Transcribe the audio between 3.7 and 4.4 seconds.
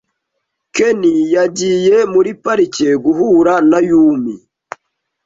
Yumi.